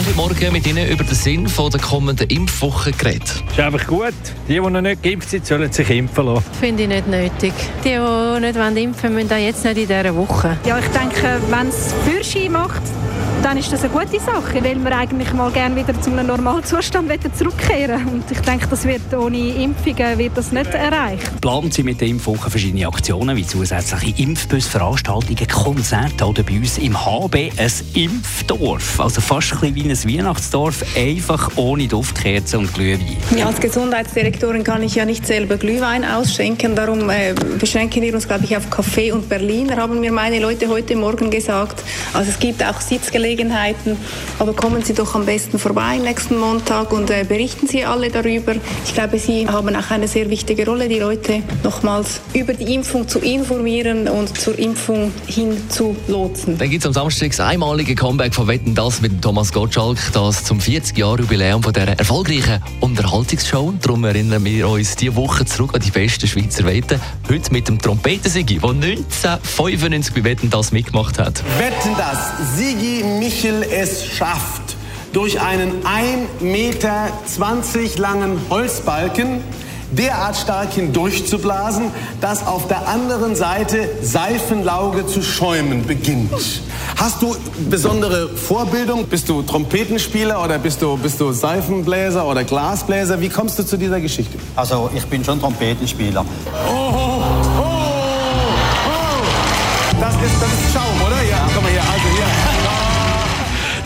[0.00, 3.44] Wir haben heute Morgen mit Ihnen über den Sinn von der kommenden Impfwoche geredet.
[3.50, 4.14] ist einfach gut.
[4.48, 6.46] Die, die noch nicht geimpft sind, sollen sich impfen lassen.
[6.58, 7.52] Finde ich nicht nötig.
[7.84, 10.56] Die, die nicht impfen wollen, müssen auch jetzt nicht in dieser Woche.
[10.64, 12.80] Ja, ich denke, wenn es Führerschein macht,
[13.42, 17.10] dann ist das eine gute Sache, weil wir eigentlich mal gerne wieder zu einem Normalzustand
[17.36, 21.40] zurückkehren Und ich denke, das wird ohne Impfungen wird das nicht erreicht.
[21.40, 26.94] Planen Sie mit der Impfwoche verschiedene Aktionen wie zusätzliche Impfbusveranstaltungen, Konzerte oder bei uns im
[26.94, 29.00] HB ein Impfdorf.
[29.00, 33.16] Also fast ein bisschen wie ein Weihnachtsdorf, einfach ohne Duftkerzen und Glühwein.
[33.36, 38.26] Ja, als Gesundheitsdirektorin kann ich ja nicht selber Glühwein ausschenken, darum äh, beschränken wir uns,
[38.26, 41.82] glaube ich, auf Kaffee und Berliner, haben mir meine Leute heute Morgen gesagt.
[42.12, 43.96] Also es gibt auch Sitzgelegenheiten Gelegenheiten.
[44.38, 48.54] Aber kommen Sie doch am besten vorbei nächsten Montag und äh, berichten Sie alle darüber.
[48.84, 53.08] Ich glaube, Sie haben auch eine sehr wichtige Rolle, die Leute nochmals über die Impfung
[53.08, 56.58] zu informieren und zur Impfung hin zu lotsen.
[56.58, 59.79] Dann gibt es am Samstag das einmalige Comeback von Wetten das mit Thomas Gottschalk,
[60.12, 63.72] das zum 40-Jahr-Jubiläum von dieser erfolgreichen Unterhaltungsshow.
[63.80, 67.00] Darum erinnern wir uns diese Woche zurück an die besten Schweizer Wetten.
[67.30, 71.42] Heute mit dem Trompetensigi, der 1995 bei Wetten das mitgemacht hat.
[71.58, 74.76] Wetten das, Sigi Michel es schafft,
[75.14, 77.08] durch einen 1,20 Meter
[77.96, 79.40] langen Holzbalken
[79.92, 86.30] derart stark hindurchzublasen, dass auf der anderen Seite Seifenlauge zu schäumen beginnt.
[86.96, 87.34] Hast du
[87.68, 89.06] besondere Vorbildung?
[89.06, 93.20] Bist du Trompetenspieler oder bist du, bist du Seifenbläser oder Glasbläser?
[93.20, 94.38] Wie kommst du zu dieser Geschichte?
[94.56, 96.24] Also ich bin schon Trompetenspieler.
[96.68, 97.22] Oh, oh,
[97.58, 97.90] oh, oh.
[100.00, 100.59] Das, ist, das ist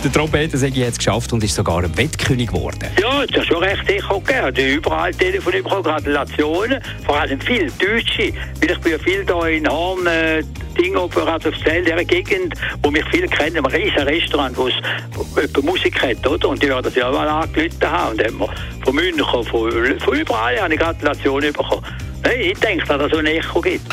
[0.05, 2.91] Der Trompetensäge hat es geschafft und ist sogar ein Wettkönig geworden.
[3.00, 4.28] Ja, das ist schon recht sicher gegeben.
[4.28, 6.83] Ich habe überall Telefon bekommen, Gratulationen.
[7.06, 8.34] Vor allem viele Deutsche.
[8.61, 10.42] Weil ich bin ja viel da in Horn, äh,
[10.78, 12.52] Dingopera, auf Zell, dieser Gegend,
[12.83, 13.56] wo mich viele kennen.
[13.56, 16.51] Ein riesiges Restaurant, wo es Musik hat, oder?
[16.51, 18.11] Und die werden das ja mal angelötet haben.
[18.11, 21.83] Und dann haben wir von München, von, von überall eine Gratulation bekommen.
[22.24, 23.90] Hey, ich denke, dass es so ein Echo gibt.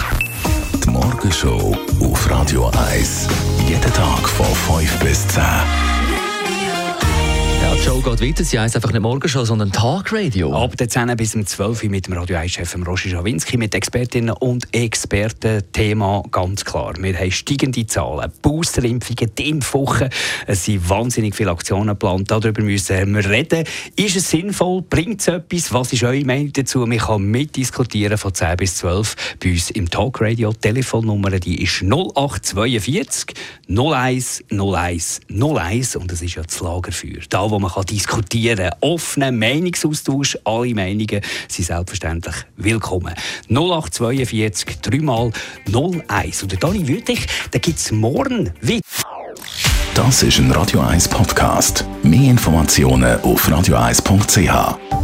[0.84, 3.30] Die Morgenshow auf Radio 1.
[3.66, 5.41] Jeden Tag von 5 bis 10.
[8.03, 8.44] Geht weiter.
[8.44, 10.51] Sie heisst einfach nicht Morgenshow, sondern Talkradio.
[10.56, 14.34] Ab der 10 bis um 12 Uhr mit dem Radio 1-Chef Roger Schawinski, mit Expertinnen
[14.39, 15.62] und Experten.
[15.72, 16.95] Thema ganz klar.
[16.97, 20.09] Wir haben steigende Zahlen, Boosterimpfungen, die Impfwoche.
[20.47, 22.31] Es sind wahnsinnig viele Aktionen geplant.
[22.31, 23.66] Darüber müssen wir reden.
[23.95, 24.81] Ist es sinnvoll?
[24.81, 25.72] Bringt es etwas?
[25.72, 26.79] Was ist eure Meinung dazu?
[26.88, 30.53] Man kann mitdiskutieren von 10 bis 12 bei uns im Talkradio.
[30.53, 33.35] Die Telefonnummer die ist 0842
[33.69, 37.22] 01 01 01 und das ist ja das Lagerfeuer.
[37.29, 38.78] Da, wo man kann diskutieren kann.
[38.81, 43.13] Offener Meinungsaustausch, alle Meinungen sind selbstverständlich willkommen.
[43.50, 45.31] 0842 3 mal
[46.07, 46.44] 01.
[46.44, 48.81] Und Dani Wüttig, da gibt es morgen wieder.
[49.94, 51.85] Das ist ein Radio 1 Podcast.
[52.03, 55.00] Mehr Informationen auf radio1.ch.